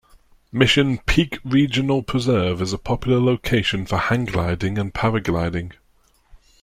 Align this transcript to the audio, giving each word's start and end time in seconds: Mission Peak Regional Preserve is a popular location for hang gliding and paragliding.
Mission 0.51 0.97
Peak 0.97 1.37
Regional 1.45 2.01
Preserve 2.01 2.59
is 2.59 2.73
a 2.73 2.79
popular 2.79 3.19
location 3.21 3.85
for 3.85 3.99
hang 3.99 4.25
gliding 4.25 4.79
and 4.79 4.91
paragliding. 4.91 5.73